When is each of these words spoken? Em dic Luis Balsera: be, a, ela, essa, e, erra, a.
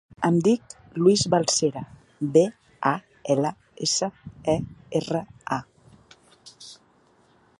Em 0.27 0.37
dic 0.45 0.71
Luis 1.01 1.25
Balsera: 1.33 1.83
be, 2.37 2.43
a, 2.93 2.95
ela, 3.35 3.53
essa, 3.89 4.11
e, 4.55 4.57
erra, 5.01 5.23
a. 5.59 5.61